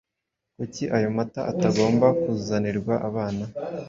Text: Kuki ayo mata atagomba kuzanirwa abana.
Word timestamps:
Kuki 0.55 0.83
ayo 0.95 1.09
mata 1.17 1.41
atagomba 1.51 2.07
kuzanirwa 2.21 2.93
abana. 3.07 3.45